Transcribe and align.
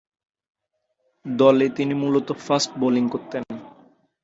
দলে 1.25 1.67
তিনি 1.69 1.93
মূলতঃ 1.93 2.37
ফাস্ট 2.45 2.71
বোলিং 2.79 3.05
করতেন। 3.09 3.43